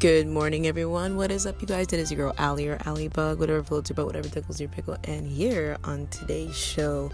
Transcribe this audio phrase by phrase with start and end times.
[0.00, 1.16] Good morning, everyone.
[1.16, 1.88] What is up, you guys?
[1.88, 4.70] It is your girl Alliie or Alliie Bug, whatever floats your boat, whatever tickles your
[4.70, 4.96] pickle.
[5.04, 7.10] And here on today's show,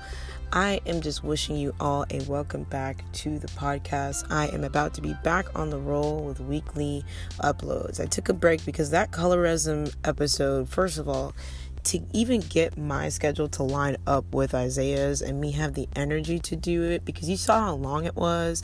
[0.53, 4.31] I am just wishing you all a welcome back to the podcast.
[4.31, 7.05] I am about to be back on the roll with weekly
[7.43, 7.99] uploads.
[7.99, 11.35] I took a break because that colorism episode, first of all,
[11.83, 16.39] to even get my schedule to line up with Isaiah's and me have the energy
[16.39, 18.63] to do it because you saw how long it was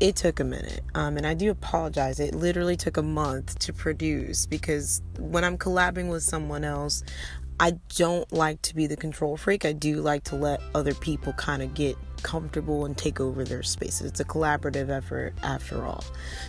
[0.00, 2.20] it took a minute um, and i do apologize.
[2.20, 7.02] It literally took a month to produce because when i'm collabing with someone else
[7.60, 9.64] i don't like to be the control freak.
[9.64, 13.62] I do like to let other people kind of get comfortable and take over their
[13.62, 14.06] spaces.
[14.06, 16.04] It's a collaborative effort after all.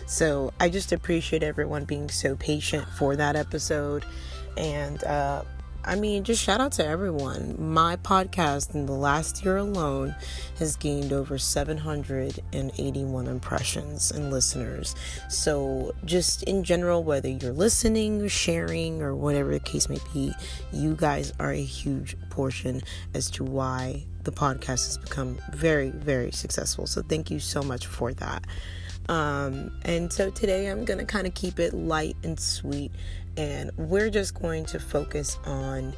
[0.06, 4.04] So i just appreciate everyone being so patient for that episode
[4.56, 5.42] and uh,
[5.82, 7.56] I mean, just shout out to everyone.
[7.58, 10.14] My podcast in the last year alone
[10.58, 14.94] has gained over 781 impressions and listeners.
[15.30, 20.34] So, just in general, whether you're listening, sharing, or whatever the case may be,
[20.70, 22.82] you guys are a huge portion
[23.14, 26.86] as to why the podcast has become very, very successful.
[26.86, 28.46] So, thank you so much for that.
[29.08, 32.92] Um, and so today I'm going to kind of keep it light and sweet
[33.40, 35.94] and we're just going to focus on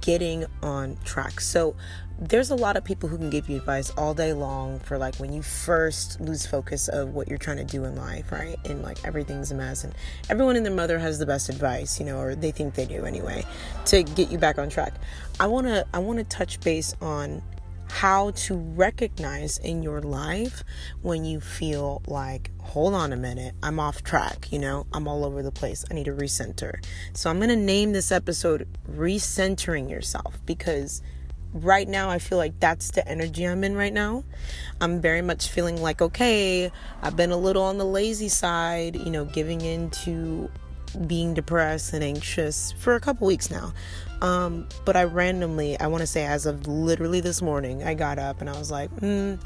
[0.00, 1.40] getting on track.
[1.40, 1.74] So,
[2.18, 5.16] there's a lot of people who can give you advice all day long for like
[5.16, 8.56] when you first lose focus of what you're trying to do in life, right?
[8.64, 9.94] And like everything's a mess, and
[10.30, 13.04] everyone and their mother has the best advice, you know, or they think they do
[13.04, 13.44] anyway,
[13.86, 14.94] to get you back on track.
[15.40, 17.42] I wanna I wanna touch base on
[17.88, 20.62] how to recognize in your life
[21.02, 25.24] when you feel like, hold on a minute, I'm off track, you know, I'm all
[25.24, 25.84] over the place.
[25.90, 26.84] I need to recenter.
[27.14, 31.02] So I'm going to name this episode Recentering Yourself because
[31.52, 34.24] right now I feel like that's the energy I'm in right now.
[34.80, 36.70] I'm very much feeling like, okay,
[37.02, 40.50] I've been a little on the lazy side, you know, giving into
[41.06, 43.72] being depressed and anxious for a couple weeks now.
[44.22, 48.18] Um, but I randomly, I want to say, as of literally this morning, I got
[48.18, 49.38] up and I was like, mm,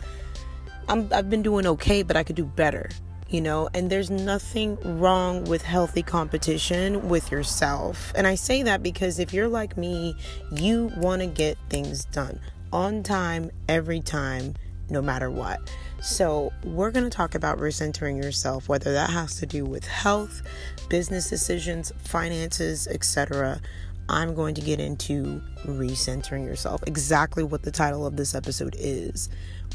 [0.88, 2.90] I'm, I've been doing okay, but I could do better,
[3.28, 3.68] you know?
[3.74, 8.12] And there's nothing wrong with healthy competition with yourself.
[8.14, 10.16] And I say that because if you're like me,
[10.52, 12.40] you want to get things done
[12.72, 14.54] on time, every time,
[14.88, 15.58] no matter what.
[16.00, 20.42] So, we're going to talk about recentering yourself, whether that has to do with health,
[20.88, 23.60] business decisions, finances, etc.
[24.10, 29.28] I'm going to get into recentering yourself, exactly what the title of this episode is,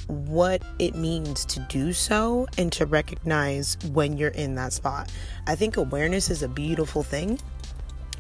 [0.08, 5.10] what it means to do so, and to recognize when you're in that spot.
[5.48, 7.40] I think awareness is a beautiful thing.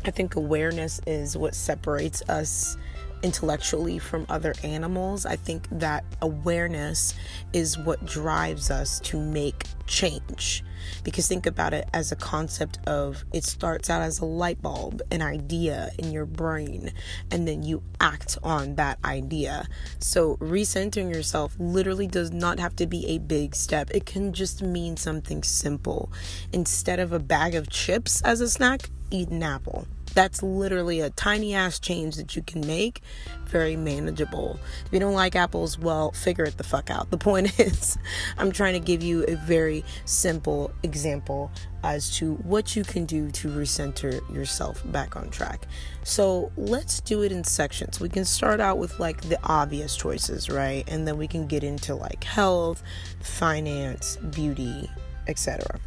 [0.06, 2.78] I think awareness is what separates us
[3.24, 5.26] intellectually from other animals.
[5.26, 7.14] I think that awareness
[7.54, 10.64] is what drives us to make change.
[11.04, 15.02] Because think about it as a concept of it starts out as a light bulb,
[15.12, 16.92] an idea in your brain,
[17.32, 19.68] and then you act on that idea.
[20.00, 24.62] So, recentering yourself literally does not have to be a big step, it can just
[24.62, 26.12] mean something simple.
[26.54, 29.88] Instead of a bag of chips as a snack, eat an apple.
[30.16, 33.02] That's literally a tiny ass change that you can make
[33.46, 34.60] very manageable.
[34.86, 37.12] If you don't like apples, well, figure it the fuck out.
[37.12, 37.98] The point is,
[38.38, 41.52] I'm trying to give you a very simple example
[41.84, 45.68] as to what you can do to recenter yourself back on track.
[46.04, 48.00] So let's do it in sections.
[48.00, 50.84] We can start out with like the obvious choices, right?
[50.88, 52.82] And then we can get into like health,
[53.22, 54.90] finance, beauty,
[55.28, 55.80] etc.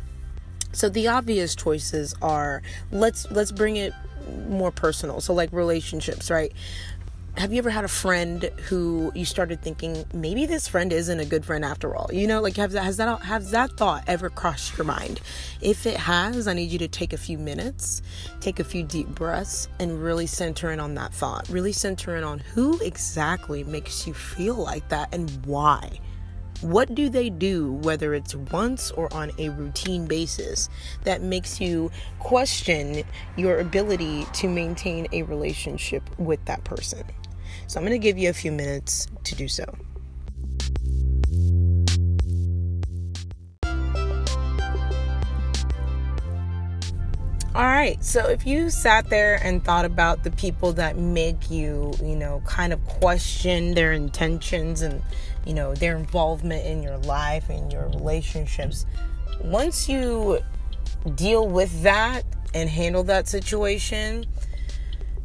[0.72, 2.62] So the obvious choices are
[2.92, 3.92] let's let's bring it
[4.48, 5.20] more personal.
[5.20, 6.52] So, like relationships, right?
[7.36, 11.24] Have you ever had a friend who you started thinking maybe this friend isn't a
[11.24, 12.10] good friend after all?
[12.12, 15.20] You know, like has that has that has that thought ever crossed your mind?
[15.60, 18.02] If it has, I need you to take a few minutes,
[18.40, 21.48] take a few deep breaths, and really center in on that thought.
[21.48, 26.00] Really center in on who exactly makes you feel like that and why.
[26.60, 30.69] What do they do, whether it's once or on a routine basis,
[31.05, 33.05] that makes you question
[33.37, 37.05] your ability to maintain a relationship with that person?
[37.69, 39.64] So, I'm going to give you a few minutes to do so.
[47.58, 48.02] All right.
[48.05, 52.40] So if you sat there and thought about the people that make you, you know,
[52.46, 55.02] kind of question their intentions and,
[55.44, 58.87] you know, their involvement in your life and your relationships,
[59.40, 60.38] once you
[61.16, 62.22] deal with that
[62.55, 64.25] and handle that situation,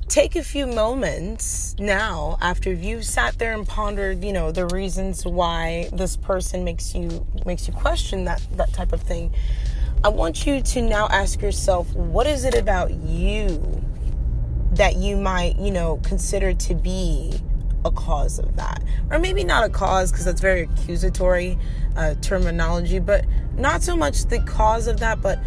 [0.08, 5.24] take a few moments now after you've sat there and pondered, you know, the reasons
[5.24, 9.32] why this person makes you makes you question that that type of thing
[10.06, 13.82] I want you to now ask yourself what is it about you
[14.74, 17.32] that you might, you know, consider to be
[17.86, 18.84] a cause of that?
[19.10, 21.58] Or maybe not a cause because that's very accusatory
[21.96, 23.24] uh, terminology, but
[23.56, 25.40] not so much the cause of that, but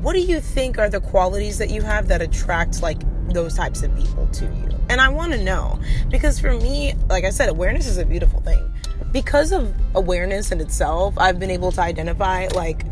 [0.00, 3.82] what do you think are the qualities that you have that attract like those types
[3.82, 4.68] of people to you?
[4.88, 8.40] And I want to know because for me, like I said, awareness is a beautiful
[8.40, 8.66] thing.
[9.12, 12.84] Because of awareness in itself, I've been able to identify like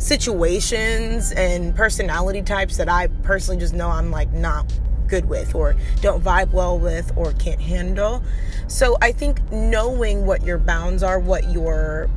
[0.00, 4.72] situations and personality types that I personally just know I'm like not
[5.06, 8.22] good with or don't vibe well with or can't handle.
[8.66, 12.08] So I think knowing what your bounds are, what your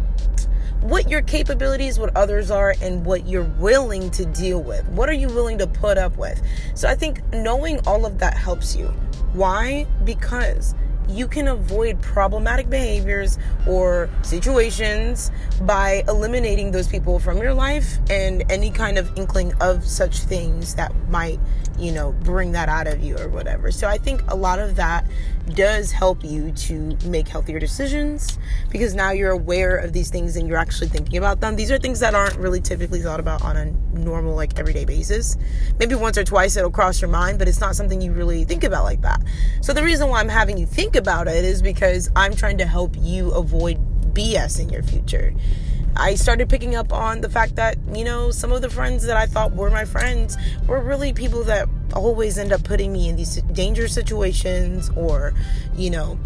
[0.82, 4.86] what your capabilities, what others are, and what you're willing to deal with.
[4.90, 6.42] What are you willing to put up with?
[6.76, 8.88] So I think knowing all of that helps you.
[9.32, 9.88] Why?
[10.04, 10.76] Because
[11.10, 18.50] you can avoid problematic behaviors or situations by eliminating those people from your life and
[18.52, 21.40] any kind of inkling of such things that might,
[21.78, 23.72] you know, bring that out of you or whatever.
[23.72, 25.06] So I think a lot of that
[25.56, 28.38] does help you to make healthier decisions
[28.70, 31.56] because now you're aware of these things and you're actually thinking about them.
[31.56, 33.66] These are things that aren't really typically thought about on a
[33.98, 35.36] normal, like everyday basis.
[35.80, 38.64] Maybe once or twice it'll cross your mind, but it's not something you really think
[38.64, 39.22] about like that.
[39.62, 42.66] So the reason why I'm having you think about it is because I'm trying to
[42.66, 43.80] help you avoid
[44.14, 45.34] BS in your future.
[45.96, 49.18] I started picking up on the fact that, you know, some of the friends that
[49.18, 50.38] I thought were my friends
[50.68, 55.34] were really people that always end up putting me in these dangerous situations or,
[55.76, 56.18] you know,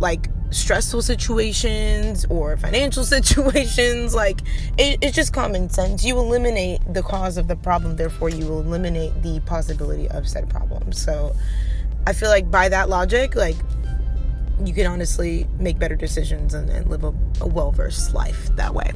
[0.00, 4.14] like stressful situations or financial situations.
[4.14, 4.40] Like,
[4.78, 6.04] it, it's just common sense.
[6.04, 10.92] You eliminate the cause of the problem, therefore, you eliminate the possibility of said problem.
[10.92, 11.34] So,
[12.06, 13.56] I feel like by that logic, like,
[14.64, 18.74] you can honestly make better decisions and, and live a, a well versed life that
[18.74, 18.92] way.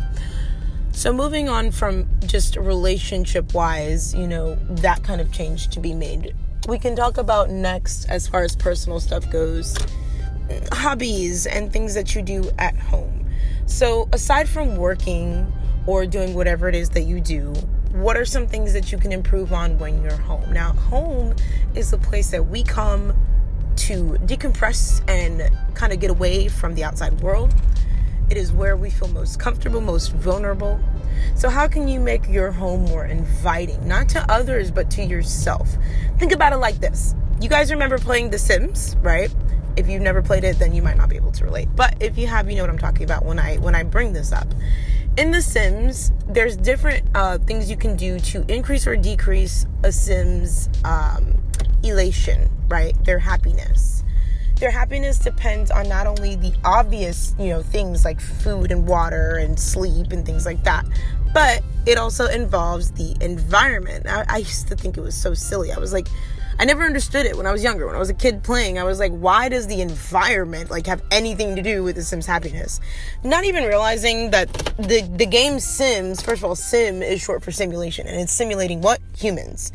[0.92, 5.94] So, moving on from just relationship wise, you know, that kind of change to be
[5.94, 6.34] made,
[6.66, 9.76] we can talk about next, as far as personal stuff goes,
[10.72, 13.30] hobbies and things that you do at home.
[13.66, 15.52] So, aside from working
[15.86, 17.52] or doing whatever it is that you do,
[17.92, 20.52] what are some things that you can improve on when you're home?
[20.52, 21.34] Now, home
[21.74, 23.14] is the place that we come
[23.78, 27.54] to decompress and kind of get away from the outside world.
[28.30, 30.78] It is where we feel most comfortable, most vulnerable.
[31.34, 35.68] So, how can you make your home more inviting, not to others, but to yourself?
[36.18, 39.32] Think about it like this you guys remember playing The Sims, right?
[39.76, 41.68] If you've never played it, then you might not be able to relate.
[41.76, 44.12] But if you have, you know what I'm talking about when I when I bring
[44.12, 44.48] this up.
[45.16, 49.92] In The Sims, there's different uh, things you can do to increase or decrease a
[49.92, 51.40] Sim's um,
[51.82, 52.94] elation, right?
[53.04, 54.04] Their happiness.
[54.56, 59.36] Their happiness depends on not only the obvious, you know, things like food and water
[59.36, 60.84] and sleep and things like that,
[61.32, 64.06] but it also involves the environment.
[64.08, 65.70] I, I used to think it was so silly.
[65.70, 66.08] I was like,
[66.60, 67.86] I never understood it when I was younger.
[67.86, 71.02] When I was a kid playing, I was like, why does the environment like have
[71.12, 72.80] anything to do with the Sims happiness?
[73.22, 77.52] Not even realizing that the the game Sims, first of all, sim is short for
[77.52, 79.00] simulation and it's simulating what?
[79.16, 79.70] Humans.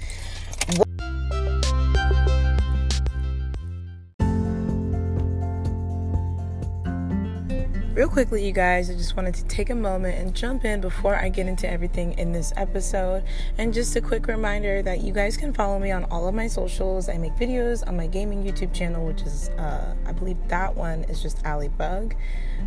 [7.93, 11.15] Real quickly, you guys, I just wanted to take a moment and jump in before
[11.15, 13.23] I get into everything in this episode.
[13.59, 16.47] And just a quick reminder that you guys can follow me on all of my
[16.47, 17.07] socials.
[17.07, 21.03] I make videos on my gaming YouTube channel, which is, uh, I believe that one
[21.03, 22.15] is just Alliie Bug.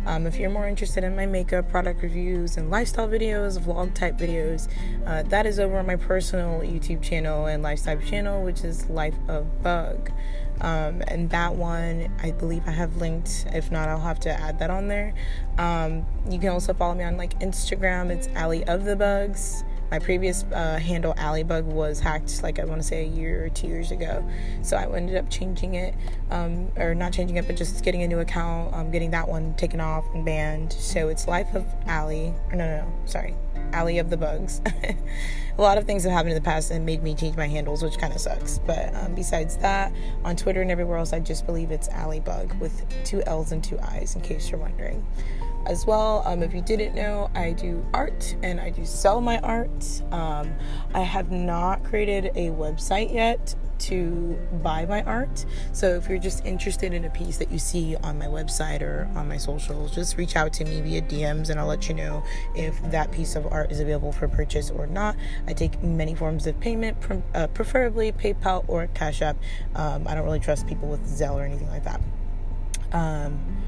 [0.05, 4.17] Um, if you're more interested in my makeup, product reviews, and lifestyle videos, vlog type
[4.17, 4.69] videos,
[5.05, 9.17] uh, that is over on my personal YouTube channel and lifestyle channel, which is Life
[9.27, 10.09] of Bug.
[10.61, 13.45] Um, and that one, I believe I have linked.
[13.53, 15.13] If not, I'll have to add that on there.
[15.57, 18.09] Um, you can also follow me on like Instagram.
[18.09, 19.63] It's Alliie of the Bugs.
[19.89, 21.13] My previous uh, handle,
[21.45, 24.27] Bug, was hacked like I want to say a year or two years ago.
[24.61, 25.95] So I ended up changing it,
[26.29, 29.53] um, or not changing it, but just getting a new account, um, getting that one
[29.53, 30.73] taken off and banned.
[30.73, 32.33] So it's Life of Alliie.
[32.51, 33.33] Or no, no, no, sorry,
[33.73, 34.61] Alliie of the Bugs.
[35.57, 37.83] a lot of things have happened in the past and made me change my handles,
[37.83, 38.59] which kind of sucks.
[38.59, 39.91] But um, besides that,
[40.23, 43.63] on Twitter and everywhere else, I just believe it's Alliie Bug with two L's and
[43.63, 45.05] two I's, in case you're wondering.
[45.65, 49.39] As well, um, if you didn't know, I do art and I do sell my
[49.39, 50.01] art.
[50.11, 50.53] Um,
[50.93, 55.45] I have not created a website yet to buy my art.
[55.71, 59.09] So if you're just interested in a piece that you see on my website or
[59.15, 62.23] on my socials, just reach out to me via DMs and I'll let you know
[62.55, 65.15] if that piece of art is available for purchase or not.
[65.47, 66.97] I take many forms of payment,
[67.33, 69.37] uh, preferably PayPal or Cash App.
[69.75, 72.01] Um, I don't really trust people with Zelle or anything like that.
[72.93, 73.63] Um,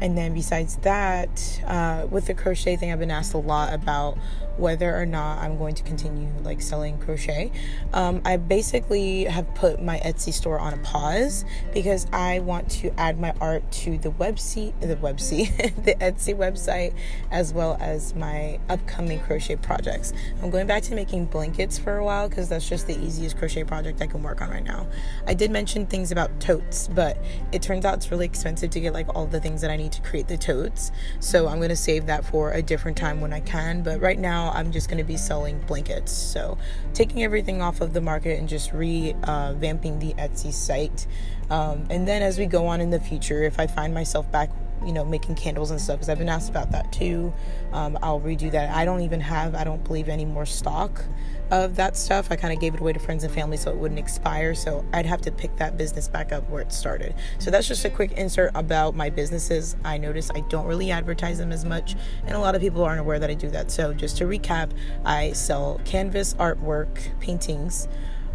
[0.00, 4.18] And then besides that, uh, with the crochet thing, I've been asked a lot about
[4.56, 7.50] whether or not I'm going to continue like selling crochet.
[7.92, 12.92] Um, I basically have put my Etsy store on a pause because I want to
[12.98, 16.94] add my art to the website, the website, the Etsy website,
[17.30, 20.12] as well as my upcoming crochet projects.
[20.42, 23.64] I'm going back to making blankets for a while because that's just the easiest crochet
[23.64, 24.86] project I can work on right now.
[25.26, 27.18] I did mention things about totes, but
[27.52, 29.92] it turns out it's really expensive to get like all the things that I need
[29.92, 30.92] to create the totes.
[31.20, 33.82] So I'm going to save that for a different time when I can.
[33.82, 36.12] But right now, now I'm just going to be selling blankets.
[36.12, 36.58] So,
[36.94, 41.06] taking everything off of the market and just revamping uh, the Etsy site.
[41.50, 44.50] Um, and then as we go on in the future, if I find myself back
[44.86, 47.32] you know making candles and stuff because i've been asked about that too
[47.72, 51.04] um, i'll redo that i don't even have i don't believe any more stock
[51.52, 52.28] of that stuff.
[52.30, 54.54] I kind of gave it away to friends and family so it wouldn't expire.
[54.54, 57.14] So I'd have to pick that business back up where it started.
[57.38, 59.76] So that's just a quick insert about my businesses.
[59.84, 61.94] I notice I don't really advertise them as much,
[62.26, 63.70] and a lot of people aren't aware that I do that.
[63.70, 64.70] So just to recap,
[65.04, 67.86] I sell canvas artwork, paintings,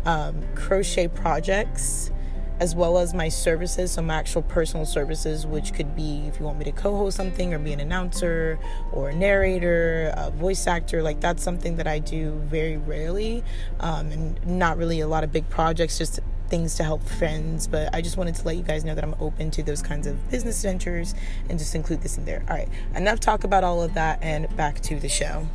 [0.05, 2.11] um, crochet projects
[2.59, 6.57] as well as my services, some actual personal services, which could be if you want
[6.57, 8.59] me to co host something or be an announcer
[8.91, 11.03] or a narrator, a voice actor.
[11.03, 13.43] Like that's something that I do very rarely
[13.79, 17.67] um, and not really a lot of big projects, just things to help friends.
[17.67, 20.07] But I just wanted to let you guys know that I'm open to those kinds
[20.07, 21.13] of business ventures
[21.49, 22.43] and just include this in there.
[22.49, 25.47] All right, enough talk about all of that and back to the show.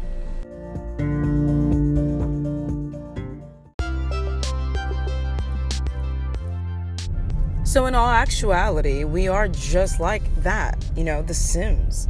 [7.72, 12.06] So, in all actuality, we are just like that, you know, The Sims.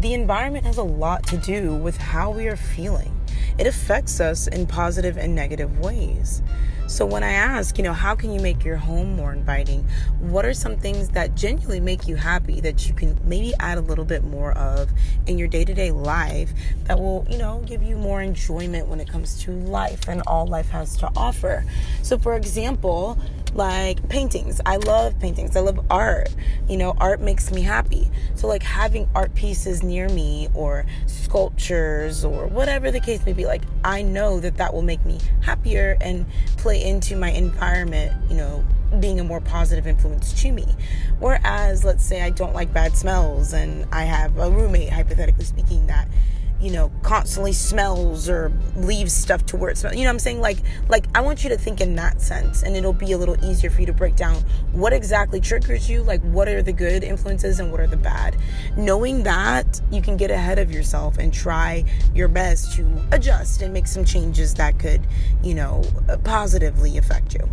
[0.00, 3.18] The environment has a lot to do with how we are feeling.
[3.56, 6.42] It affects us in positive and negative ways.
[6.88, 9.86] So when I ask, you know, how can you make your home more inviting?
[10.20, 13.82] What are some things that genuinely make you happy that you can maybe add a
[13.82, 14.90] little bit more of
[15.26, 16.50] in your day-to-day life
[16.84, 20.46] that will, you know, give you more enjoyment when it comes to life and all
[20.46, 21.64] life has to offer.
[22.02, 23.18] So for example,
[23.54, 24.60] like paintings.
[24.64, 25.56] I love paintings.
[25.56, 26.28] I love art.
[26.68, 28.10] You know, art makes me happy.
[28.34, 33.46] So, like having art pieces near me or sculptures or whatever the case may be,
[33.46, 36.26] like I know that that will make me happier and
[36.56, 38.64] play into my environment, you know,
[39.00, 40.66] being a more positive influence to me.
[41.18, 45.86] Whereas, let's say I don't like bad smells and I have a roommate, hypothetically speaking,
[45.86, 46.08] that
[46.60, 49.94] you know, constantly smells or leaves stuff to where it smells.
[49.96, 50.40] You know what I'm saying?
[50.40, 53.42] Like like I want you to think in that sense and it'll be a little
[53.44, 54.36] easier for you to break down
[54.72, 58.36] what exactly triggers you, like what are the good influences and what are the bad.
[58.76, 61.84] Knowing that, you can get ahead of yourself and try
[62.14, 65.06] your best to adjust and make some changes that could,
[65.42, 67.48] you know, uh, positively affect you.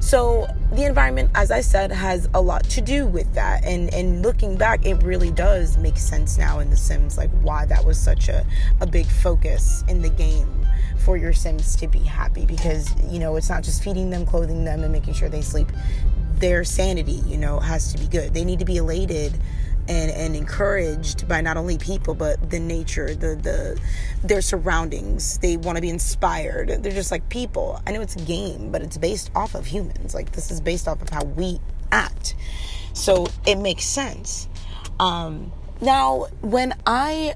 [0.00, 3.64] So the environment, as I said, has a lot to do with that.
[3.64, 7.66] And and looking back, it really does make sense now in The Sims, like why
[7.66, 8.46] that was such a,
[8.80, 10.66] a big focus in the game
[10.98, 14.64] for your Sims to be happy because, you know, it's not just feeding them, clothing
[14.64, 15.68] them, and making sure they sleep.
[16.34, 18.32] Their sanity, you know, has to be good.
[18.32, 19.34] They need to be elated
[19.88, 23.80] and, and encouraged by not only people but the nature the the
[24.22, 25.38] their surroundings.
[25.38, 26.68] They want to be inspired.
[26.68, 27.80] They're just like people.
[27.86, 30.14] I know it's a game but it's based off of humans.
[30.14, 32.34] Like this is based off of how we act.
[32.92, 34.48] So it makes sense.
[35.00, 37.34] Um, now when i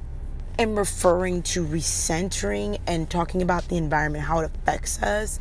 [0.59, 5.39] am referring to recentering and talking about the environment how it affects us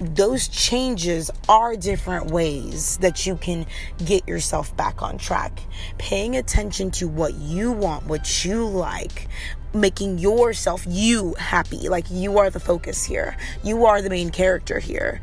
[0.00, 3.66] those changes are different ways that you can
[4.04, 5.60] get yourself back on track.
[5.98, 9.28] Paying attention to what you want, what you like,
[9.72, 11.88] making yourself you happy.
[11.88, 15.20] Like you are the focus here, you are the main character here.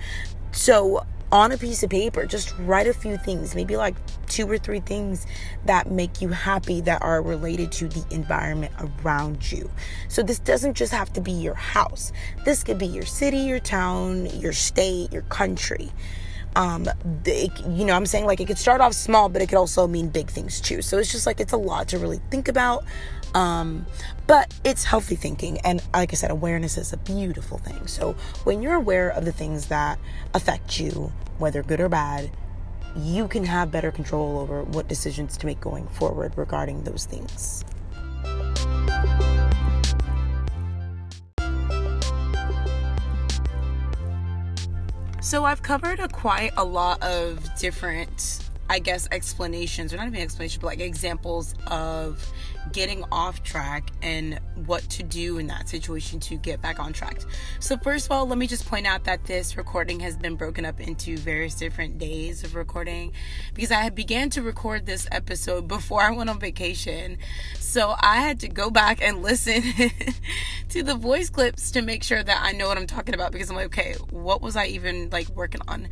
[0.51, 3.95] So, on a piece of paper, just write a few things, maybe like
[4.27, 5.25] two or three things
[5.65, 8.73] that make you happy that are related to the environment
[9.03, 9.69] around you.
[10.09, 12.11] So this doesn't just have to be your house.
[12.43, 15.91] This could be your city, your town, your state, your country.
[16.55, 16.89] Um,
[17.25, 19.87] it, you know, I'm saying like it could start off small, but it could also
[19.87, 20.81] mean big things too.
[20.81, 22.83] So it's just like it's a lot to really think about.
[23.33, 23.85] Um,
[24.27, 25.59] but it's healthy thinking.
[25.59, 27.87] And like I said, awareness is a beautiful thing.
[27.87, 29.99] So when you're aware of the things that
[30.33, 32.31] affect you, whether good or bad,
[32.95, 37.63] you can have better control over what decisions to make going forward regarding those things.
[45.21, 50.21] So I've covered a quite a lot of different I guess, explanations, or not even
[50.21, 52.25] explanations, but like examples of
[52.71, 57.19] getting off track and what to do in that situation to get back on track.
[57.59, 60.63] So, first of all, let me just point out that this recording has been broken
[60.63, 63.11] up into various different days of recording
[63.53, 67.17] because I had began to record this episode before I went on vacation.
[67.71, 69.63] So, I had to go back and listen
[70.71, 73.49] to the voice clips to make sure that I know what I'm talking about because
[73.49, 75.87] I'm like, okay, what was I even like working on?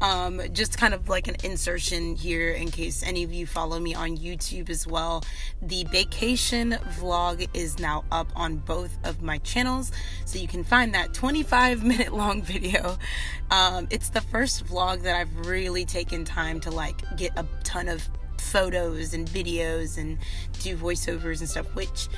[0.00, 3.96] Um, just kind of like an insertion here in case any of you follow me
[3.96, 5.24] on YouTube as well.
[5.60, 9.90] The vacation vlog is now up on both of my channels,
[10.26, 12.96] so you can find that 25 minute long video.
[13.50, 17.88] Um, it's the first vlog that I've really taken time to like get a ton
[17.88, 18.08] of
[18.44, 20.18] photos and videos and
[20.62, 22.08] do voiceovers and stuff, which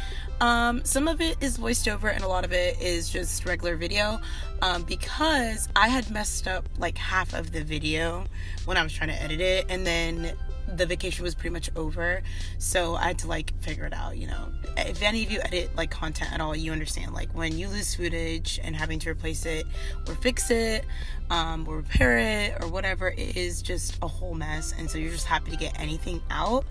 [0.41, 3.77] um, some of it is voiced over and a lot of it is just regular
[3.77, 4.21] video
[4.63, 8.25] um, because I had messed up like half of the video
[8.65, 10.37] when I was trying to edit it, and then
[10.75, 12.23] the vacation was pretty much over
[12.59, 14.49] so i had to like figure it out you know.
[14.77, 17.95] If any of you edit like content at all you understand like when you lose
[17.95, 19.67] footage and having to replace it
[20.07, 20.85] or fix it
[21.31, 25.13] um, or repair it or whatever it is just a whole mess and so you're
[25.13, 26.65] just happy to get anything out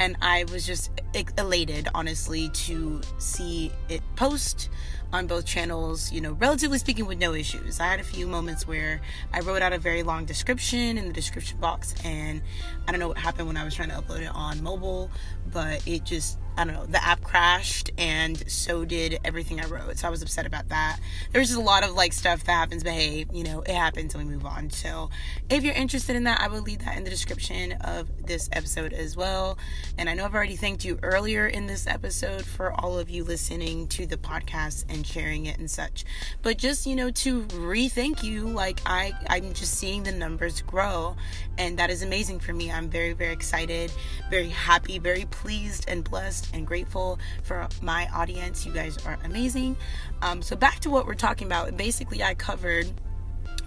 [0.00, 0.90] and I was just
[1.36, 4.70] elated, honestly, to see it post
[5.12, 7.80] on both channels, you know, relatively speaking, with no issues.
[7.80, 9.02] I had a few moments where
[9.34, 12.40] I wrote out a very long description in the description box, and
[12.88, 15.10] I don't know what happened when I was trying to upload it on mobile,
[15.52, 19.98] but it just I don't know, the app crashed and so did everything I wrote.
[19.98, 20.98] So I was upset about that.
[21.32, 24.14] There's just a lot of like stuff that happens, but hey, you know, it happens
[24.14, 24.70] and we move on.
[24.70, 25.10] So
[25.48, 28.92] if you're interested in that, I will leave that in the description of this episode
[28.92, 29.58] as well.
[29.96, 33.24] And I know I've already thanked you earlier in this episode for all of you
[33.24, 36.04] listening to the podcast and sharing it and such.
[36.42, 41.16] But just, you know, to re-thank you, like I, I'm just seeing the numbers grow
[41.58, 42.70] and that is amazing for me.
[42.70, 43.92] I'm very, very excited,
[44.30, 48.64] very happy, very pleased and blessed and grateful for my audience.
[48.64, 49.76] You guys are amazing.
[50.22, 51.76] Um, so, back to what we're talking about.
[51.76, 52.90] Basically, I covered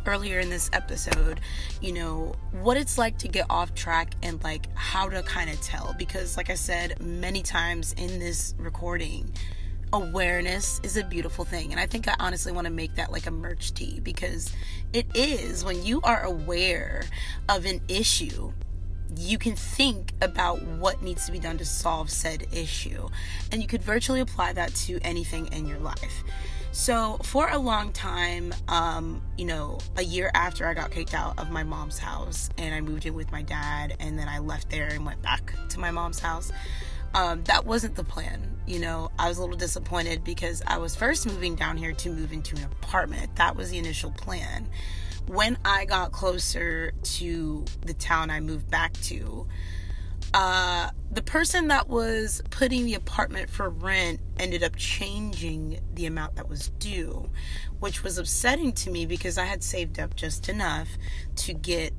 [0.05, 1.39] earlier in this episode,
[1.81, 5.59] you know, what it's like to get off track and like how to kind of
[5.61, 5.95] tell.
[5.97, 9.31] Because, like I said many times in this recording,
[9.93, 11.71] awareness is a beautiful thing.
[11.71, 14.51] And I think I honestly want to make that like a merch tee because
[14.91, 17.03] it is when you are aware
[17.47, 18.51] of an issue
[19.17, 23.09] you can think about what needs to be done to solve said issue.
[23.51, 26.23] And you could virtually apply that to anything in your life.
[26.71, 31.37] So, for a long time, um, you know, a year after I got kicked out
[31.37, 34.71] of my mom's house and I moved in with my dad, and then I left
[34.71, 36.51] there and went back to my mom's house,
[37.13, 38.57] um, that wasn't the plan.
[38.65, 42.09] You know, I was a little disappointed because I was first moving down here to
[42.09, 43.35] move into an apartment.
[43.35, 44.67] That was the initial plan
[45.27, 49.47] when I got closer to the town I moved back to,
[50.33, 56.35] uh, the person that was putting the apartment for rent ended up changing the amount
[56.35, 57.29] that was due,
[57.79, 60.89] which was upsetting to me because I had saved up just enough
[61.37, 61.93] to get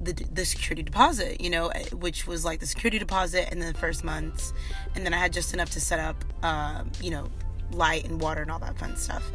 [0.00, 4.04] the, the security deposit, you know, which was like the security deposit in the first
[4.04, 4.52] months,
[4.94, 7.28] and then I had just enough to set up, uh, you know,
[7.72, 9.30] light and water and all that fun stuff.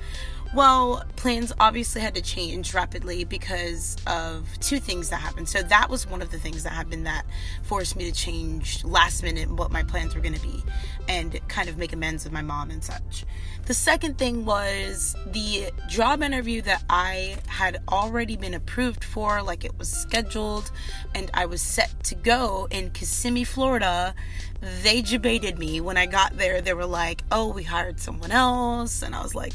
[0.53, 5.49] Well, plans obviously had to change rapidly because of two things that happened.
[5.49, 7.25] So that was one of the things that happened that
[7.63, 10.63] forced me to change last minute what my plans were going to be
[11.09, 13.25] and kind of make amends with my mom and such.
[13.65, 19.65] The second thing was the job interview that I had already been approved for, like
[19.65, 20.71] it was scheduled
[21.13, 24.15] and I was set to go in Kissimmee, Florida.
[24.61, 26.61] They debated me when I got there.
[26.61, 29.53] They were like, "Oh, we hired someone else." And I was like,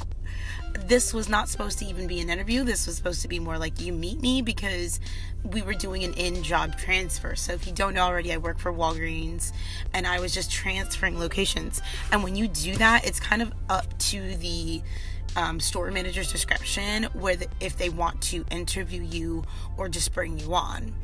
[0.87, 2.65] this was not supposed to even be an interview.
[2.65, 5.01] This was supposed to be more like you meet me because
[5.45, 7.35] we were doing an in job transfer.
[7.37, 9.53] So if you don't know already, I work for Walgreens
[9.93, 11.81] and I was just transferring locations.
[12.13, 14.83] And when you do that, it's kind of up to the
[15.37, 19.45] um, store manager's description where if they want to interview you
[19.77, 20.95] or just bring you on.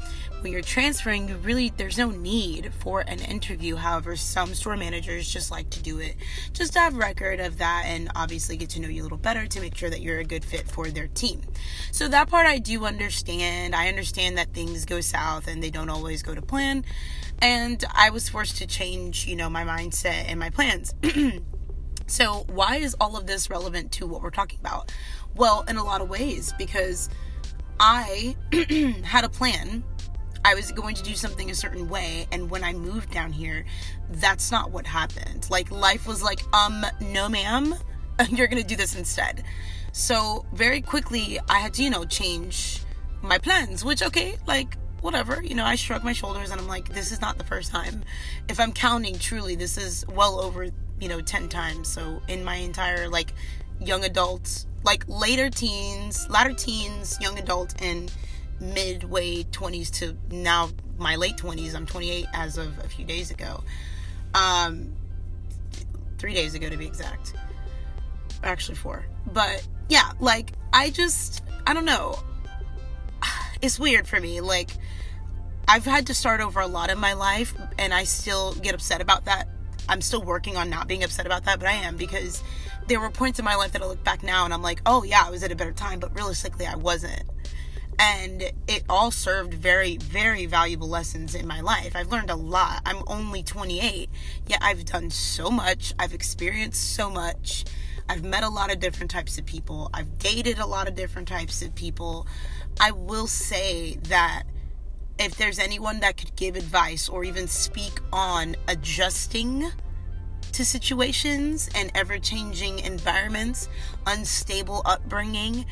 [0.40, 3.76] When you're transferring, you really there's no need for an interview.
[3.76, 6.16] However, some store managers just like to do it
[6.52, 9.46] just to have record of that and obviously get to know you a little better
[9.46, 11.40] to make sure that you're a good fit for their team.
[11.90, 13.74] So that part I do understand.
[13.74, 16.84] I understand that things go south and they don't always go to plan.
[17.40, 20.94] And I was forced to change, you know, my mindset and my plans.
[22.06, 24.92] So, why is all of this relevant to what we're talking about?
[25.34, 27.08] Well, in a lot of ways, because
[27.80, 28.36] I
[29.04, 29.84] had a plan.
[30.44, 33.64] I was going to do something a certain way, and when I moved down here,
[34.08, 35.48] that's not what happened.
[35.50, 37.74] Like, life was like, um, no, ma'am,
[38.28, 39.42] you're gonna do this instead.
[39.90, 42.78] So, very quickly, I had to, you know, change
[43.22, 45.42] my plans, which, okay, like, whatever.
[45.42, 48.04] You know, I shrug my shoulders and I'm like, this is not the first time.
[48.48, 50.68] If I'm counting truly, this is well over,
[51.00, 51.88] you know, 10 times.
[51.88, 53.32] So in my entire like
[53.80, 58.12] young adults, like later teens, latter teens, young adult, and
[58.60, 61.74] midway 20s to now my late 20s.
[61.74, 63.62] I'm 28 as of a few days ago.
[64.34, 64.94] Um,
[66.18, 67.34] three days ago to be exact.
[68.42, 69.04] Actually, four.
[69.32, 72.18] But yeah, like, I just, I don't know.
[73.62, 74.42] It's weird for me.
[74.42, 74.70] Like,
[75.66, 79.00] I've had to start over a lot in my life, and I still get upset
[79.00, 79.48] about that.
[79.88, 82.42] I'm still working on not being upset about that, but I am because
[82.86, 85.02] there were points in my life that I look back now and I'm like, oh
[85.02, 87.22] yeah, I was at a better time, but realistically, I wasn't.
[87.98, 91.96] And it all served very, very valuable lessons in my life.
[91.96, 92.82] I've learned a lot.
[92.84, 94.10] I'm only 28,
[94.46, 95.94] yet I've done so much.
[95.98, 97.64] I've experienced so much.
[98.08, 99.90] I've met a lot of different types of people.
[99.94, 102.26] I've dated a lot of different types of people.
[102.78, 104.42] I will say that
[105.18, 109.70] if there's anyone that could give advice or even speak on adjusting
[110.52, 113.68] to situations and ever changing environments,
[114.06, 115.66] unstable upbringing,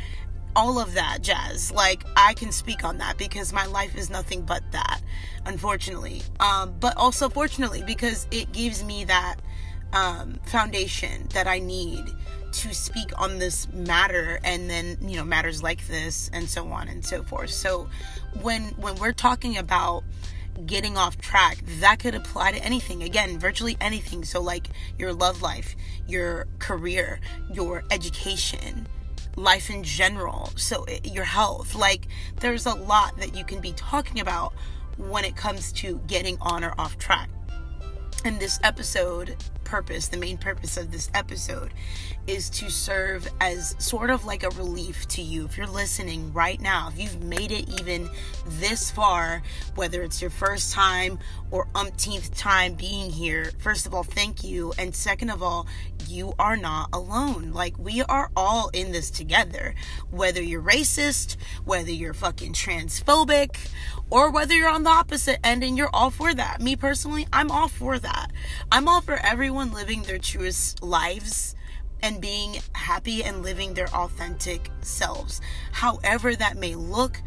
[0.57, 1.73] all of that jazz.
[1.73, 5.01] Like, I can speak on that because my life is nothing but that,
[5.47, 6.23] unfortunately.
[6.41, 9.37] Um, but also, fortunately, because it gives me that
[9.93, 12.05] um, foundation that I need
[12.55, 16.89] to speak on this matter and then you know matters like this and so on
[16.89, 17.89] and so forth so
[18.43, 20.05] when when we're talking about
[20.67, 23.03] getting off track, that could apply to anything.
[23.03, 24.25] Again, virtually anything.
[24.25, 25.75] So, like your love life,
[26.07, 27.21] your career,
[27.53, 28.87] your education,
[29.37, 30.51] life in general.
[30.57, 31.75] So, eh, your health.
[31.75, 32.07] Like,
[32.41, 34.55] there's a lot that you can be talking about
[34.97, 37.29] when it comes to getting on or off track.
[38.25, 41.73] And this episode purpose, the main purpose of this episode,
[42.27, 45.45] is to serve as sort of like a relief to you.
[45.45, 48.09] If you're listening right now, if you've made it even
[48.47, 49.43] this far,
[49.75, 51.19] whether it's your first time
[51.51, 54.73] or umpteenth time being here, first of all, thank you.
[54.79, 55.67] And second of all,
[56.09, 57.53] you are not alone.
[57.53, 59.75] Like, we are all in this together.
[60.11, 63.69] Whether you're racist, whether you're fucking transphobic,
[64.11, 66.61] or whether you're on the opposite end and you're all for that.
[66.61, 68.29] Me personally, I'm all for that.
[68.71, 71.55] I'm all for everyone living their truest lives
[72.03, 75.41] and being happy and living their authentic selves,
[75.73, 77.21] however that may look,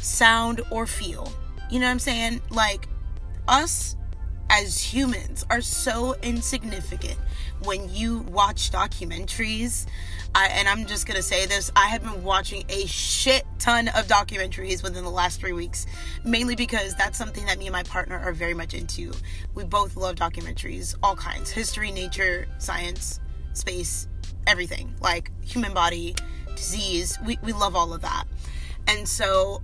[0.00, 1.30] sound, or feel.
[1.70, 2.40] You know what I'm saying?
[2.50, 2.88] Like,
[3.48, 3.96] us
[4.50, 7.18] as humans are so insignificant
[7.64, 9.86] when you watch documentaries.
[10.34, 14.06] I, and I'm just gonna say this I have been watching a shit ton of
[14.06, 15.86] documentaries within the last three weeks,
[16.24, 19.12] mainly because that's something that me and my partner are very much into.
[19.54, 23.20] We both love documentaries, all kinds history, nature, science,
[23.52, 24.08] space,
[24.46, 26.14] everything like human body,
[26.56, 27.18] disease.
[27.24, 28.24] We, we love all of that.
[28.88, 29.62] And so,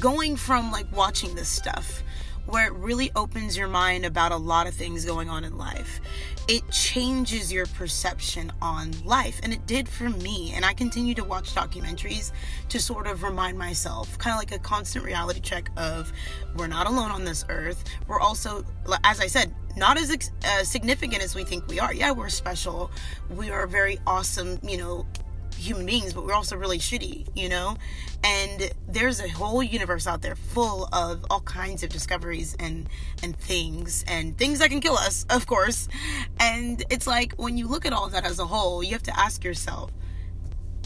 [0.00, 2.02] going from like watching this stuff
[2.48, 6.00] where it really opens your mind about a lot of things going on in life.
[6.48, 10.52] It changes your perception on life, and it did for me.
[10.54, 12.32] And I continue to watch documentaries
[12.70, 16.10] to sort of remind myself, kind of like a constant reality check of
[16.56, 17.84] we're not alone on this earth.
[18.06, 18.64] We're also,
[19.04, 21.92] as I said, not as uh, significant as we think we are.
[21.92, 22.90] Yeah, we're special.
[23.28, 25.06] We are very awesome, you know,
[25.58, 27.76] human beings, but we're also really shitty, you know?
[28.24, 32.88] And there's a whole universe out there full of all kinds of discoveries and
[33.22, 35.88] and things and things that can kill us, of course.
[36.40, 39.18] And it's like when you look at all that as a whole, you have to
[39.18, 39.92] ask yourself,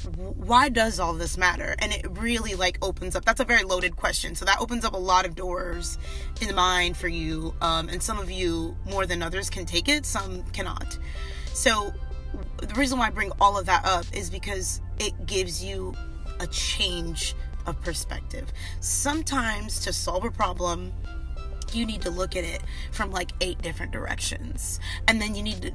[0.03, 3.95] why does all this matter and it really like opens up that's a very loaded
[3.95, 5.97] question so that opens up a lot of doors
[6.41, 9.89] in the mind for you um, and some of you more than others can take
[9.89, 10.99] it some cannot
[11.55, 11.93] so
[12.69, 15.95] the reason why I bring all of that up is because it gives you
[16.41, 17.35] a change
[17.67, 18.53] of perspective.
[18.81, 20.93] Sometimes to solve a problem,
[21.73, 24.81] you need to look at it from like eight different directions.
[25.09, 25.73] And then you need to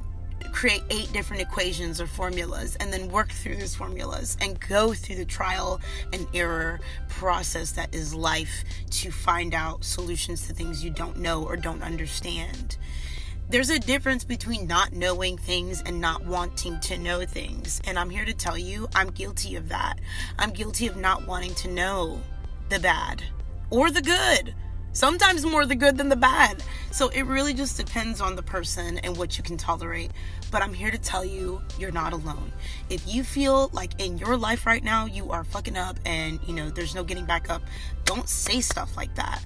[0.52, 5.16] create eight different equations or formulas and then work through those formulas and go through
[5.16, 5.80] the trial
[6.12, 11.44] and error process that is life to find out solutions to things you don't know
[11.44, 12.76] or don't understand
[13.50, 17.80] there's a difference between not knowing things and not wanting to know things.
[17.86, 19.98] And I'm here to tell you, I'm guilty of that.
[20.38, 22.20] I'm guilty of not wanting to know
[22.68, 23.22] the bad
[23.70, 24.54] or the good.
[24.92, 26.62] Sometimes more the good than the bad.
[26.90, 30.10] So it really just depends on the person and what you can tolerate.
[30.50, 32.52] But I'm here to tell you, you're not alone.
[32.90, 36.54] If you feel like in your life right now you are fucking up and you
[36.54, 37.62] know there's no getting back up,
[38.04, 39.42] don't say stuff like that.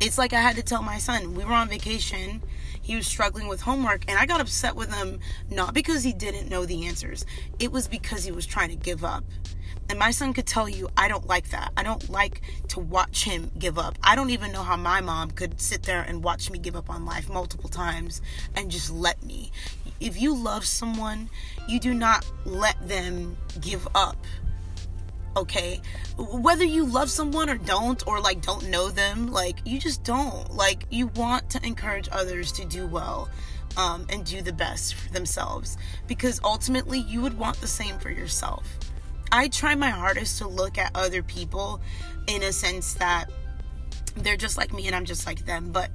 [0.00, 2.42] It's like I had to tell my son, we were on vacation
[2.86, 5.18] he was struggling with homework and I got upset with him
[5.50, 7.26] not because he didn't know the answers.
[7.58, 9.24] It was because he was trying to give up.
[9.90, 11.72] And my son could tell you, I don't like that.
[11.76, 13.98] I don't like to watch him give up.
[14.04, 16.88] I don't even know how my mom could sit there and watch me give up
[16.88, 18.22] on life multiple times
[18.54, 19.50] and just let me.
[19.98, 21.28] If you love someone,
[21.68, 24.16] you do not let them give up.
[25.36, 25.80] Okay?
[26.16, 30.50] Whether you love someone or don't, or like don't know them, like you just don't.
[30.54, 33.28] Like you want to encourage others to do well.
[33.78, 38.08] Um, and do the best for themselves because ultimately you would want the same for
[38.08, 38.66] yourself.
[39.30, 41.82] I try my hardest to look at other people
[42.26, 43.30] in a sense that
[44.16, 45.72] they're just like me and I'm just like them.
[45.72, 45.90] But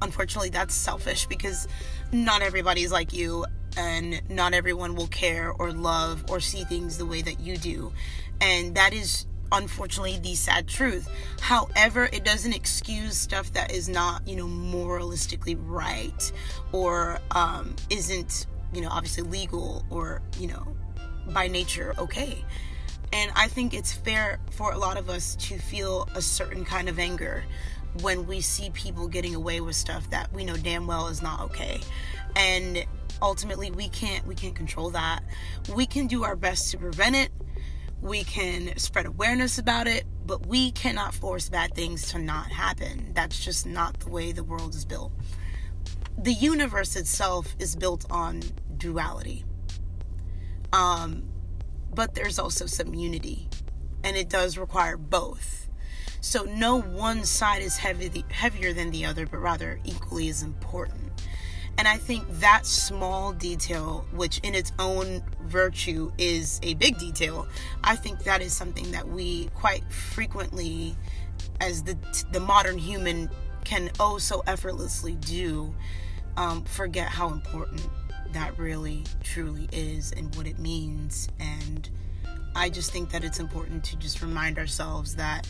[0.00, 1.66] unfortunately, that's selfish because
[2.12, 3.44] not everybody's like you
[3.76, 7.92] and not everyone will care or love or see things the way that you do.
[8.40, 11.08] And that is unfortunately the sad truth.
[11.40, 16.32] However, it doesn't excuse stuff that is not, you know, moralistically right
[16.72, 20.66] or um, isn't, you know, obviously legal or, you know,
[21.28, 22.44] by nature okay.
[23.12, 26.88] And I think it's fair for a lot of us to feel a certain kind
[26.88, 27.44] of anger
[28.02, 31.40] when we see people getting away with stuff that we know damn well is not
[31.40, 31.80] okay.
[32.38, 32.86] And
[33.20, 35.20] ultimately we can't we can't control that.
[35.74, 37.30] We can do our best to prevent it.
[38.00, 43.12] We can spread awareness about it, but we cannot force bad things to not happen.
[43.12, 45.12] That's just not the way the world is built.
[46.16, 48.42] The universe itself is built on
[48.76, 49.44] duality
[50.72, 51.24] um,
[51.94, 53.48] but there's also some unity,
[54.04, 55.68] and it does require both.
[56.20, 61.07] So no one side is heavy, heavier than the other, but rather equally as important.
[61.78, 67.46] And I think that small detail, which in its own virtue is a big detail,
[67.84, 70.96] I think that is something that we quite frequently,
[71.60, 71.96] as the
[72.32, 73.30] the modern human,
[73.62, 75.72] can oh so effortlessly do,
[76.36, 77.88] um, forget how important
[78.32, 81.28] that really truly is and what it means.
[81.38, 81.88] And
[82.56, 85.48] I just think that it's important to just remind ourselves that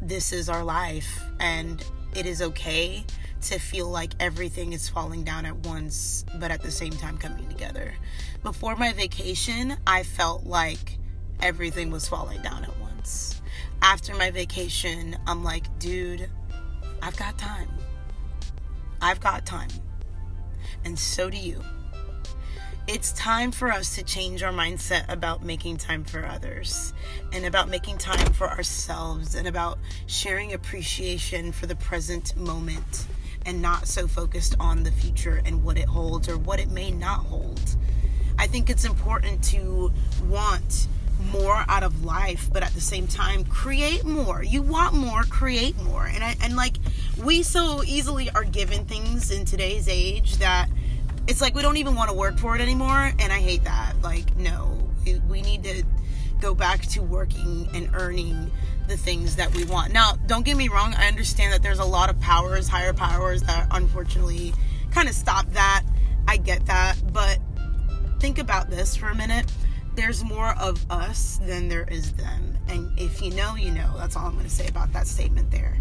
[0.00, 3.04] this is our life and it is okay
[3.42, 7.48] to feel like everything is falling down at once, but at the same time coming
[7.48, 7.94] together.
[8.42, 10.98] Before my vacation, I felt like
[11.40, 13.40] everything was falling down at once.
[13.82, 16.28] After my vacation, I'm like, dude,
[17.02, 17.70] I've got time.
[19.00, 19.70] I've got time.
[20.84, 21.62] And so do you
[22.92, 26.92] it's time for us to change our mindset about making time for others
[27.32, 33.06] and about making time for ourselves and about sharing appreciation for the present moment
[33.46, 36.90] and not so focused on the future and what it holds or what it may
[36.90, 37.60] not hold.
[38.40, 39.92] I think it's important to
[40.28, 40.88] want
[41.30, 44.42] more out of life, but at the same time, create more.
[44.42, 46.06] You want more, create more.
[46.06, 46.74] And I, and like
[47.22, 50.68] we so easily are given things in today's age that
[51.26, 53.94] it's like we don't even want to work for it anymore and i hate that.
[54.02, 54.76] Like no.
[55.28, 55.82] We need to
[56.40, 58.50] go back to working and earning
[58.86, 59.92] the things that we want.
[59.92, 63.42] Now don't get me wrong i understand that there's a lot of powers higher powers
[63.42, 64.52] that unfortunately
[64.90, 65.84] kind of stop that.
[66.28, 67.38] I get that but
[68.20, 69.50] think about this for a minute.
[69.94, 73.94] There's more of us than there is them and if you know you know.
[73.96, 75.80] That's all i'm going to say about that statement there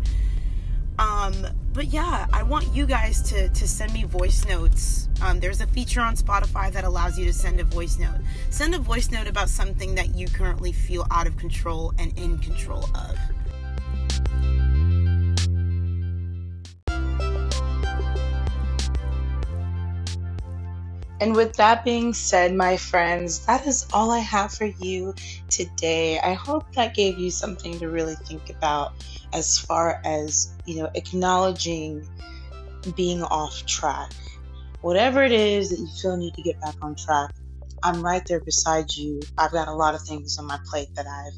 [0.99, 1.33] um,
[1.71, 5.07] but yeah, I want you guys to to send me voice notes.
[5.21, 8.19] Um, there's a feature on Spotify that allows you to send a voice note.
[8.49, 12.37] Send a voice note about something that you currently feel out of control and in
[12.39, 13.17] control of.
[21.21, 25.13] And with that being said, my friends, that is all I have for you
[25.49, 26.17] today.
[26.19, 28.93] I hope that gave you something to really think about
[29.33, 32.07] as far as, you know, acknowledging
[32.95, 34.11] being off track.
[34.81, 37.31] Whatever it is that you feel need to get back on track,
[37.81, 39.19] I'm right there beside you.
[39.35, 41.33] I've got a lot of things on my plate that I've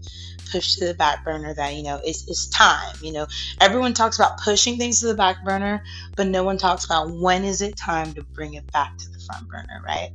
[0.52, 2.94] pushed to the back burner that, you know, it's, it's time.
[3.02, 3.28] You know,
[3.62, 5.82] everyone talks about pushing things to the back burner,
[6.18, 9.24] but no one talks about when is it time to bring it back to the
[9.26, 10.10] front burner, right?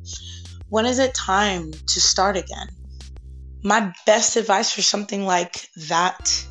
[0.68, 2.68] When is it time to start again?
[3.62, 6.46] My best advice for something like that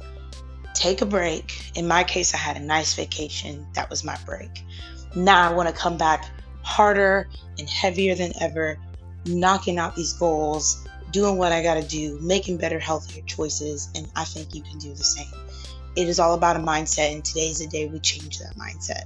[0.75, 1.71] take a break.
[1.75, 3.65] In my case, I had a nice vacation.
[3.73, 4.63] That was my break.
[5.15, 6.29] Now I want to come back
[6.61, 8.77] harder and heavier than ever,
[9.25, 13.89] knocking out these goals, doing what I got to do, making better, healthier choices.
[13.95, 15.33] And I think you can do the same.
[15.95, 19.03] It is all about a mindset, and today's the day we change that mindset.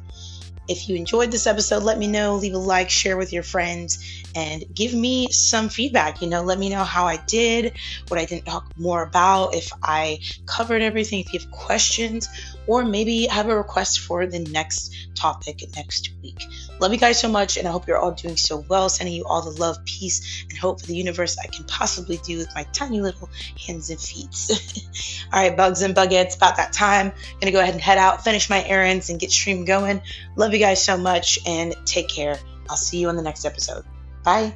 [0.70, 2.36] If you enjoyed this episode, let me know.
[2.36, 6.22] Leave a like, share with your friends, and give me some feedback.
[6.22, 7.74] You know, let me know how I did,
[8.08, 12.30] what I didn't talk more about, if I covered everything, if you have questions,
[12.70, 16.46] or maybe have a request for the next topic next week.
[16.80, 18.90] Love you guys so much, and I hope you're all doing so well.
[18.90, 22.38] Sending you all the love, peace, and hope for the universe I can possibly do
[22.38, 23.28] with my tiny little
[23.66, 24.86] hands and feet.
[25.34, 27.12] all right, bugs and buggets, about that time.
[27.42, 30.00] Gonna go ahead and head out, finish my errands, and get stream going.
[30.36, 32.38] Love you guys so much, and take care.
[32.70, 33.84] I'll see you on the next episode.
[34.24, 34.54] Bye.